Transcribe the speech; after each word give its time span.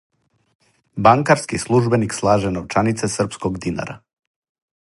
Банкарски 1.07 1.59
службеник 1.65 2.17
слаже 2.21 2.53
новчанице 2.57 3.13
српског 3.17 3.63
динара. 3.67 4.01